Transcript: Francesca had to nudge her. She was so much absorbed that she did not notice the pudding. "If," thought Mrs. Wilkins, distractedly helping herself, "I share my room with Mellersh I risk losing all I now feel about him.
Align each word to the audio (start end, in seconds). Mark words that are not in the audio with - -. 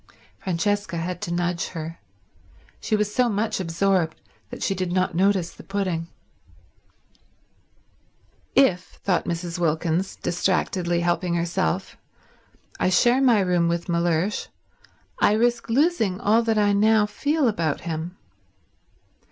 Francesca 0.39 0.97
had 0.97 1.21
to 1.21 1.31
nudge 1.31 1.67
her. 1.77 1.99
She 2.79 2.95
was 2.95 3.13
so 3.13 3.29
much 3.29 3.59
absorbed 3.59 4.19
that 4.49 4.63
she 4.63 4.73
did 4.73 4.91
not 4.91 5.13
notice 5.13 5.51
the 5.51 5.61
pudding. 5.63 6.07
"If," 8.55 8.99
thought 9.03 9.25
Mrs. 9.25 9.59
Wilkins, 9.59 10.15
distractedly 10.15 11.01
helping 11.01 11.35
herself, 11.35 11.97
"I 12.79 12.89
share 12.89 13.21
my 13.21 13.41
room 13.41 13.67
with 13.67 13.87
Mellersh 13.89 14.47
I 15.19 15.33
risk 15.33 15.69
losing 15.69 16.19
all 16.19 16.43
I 16.49 16.73
now 16.73 17.05
feel 17.05 17.47
about 17.47 17.81
him. 17.81 18.17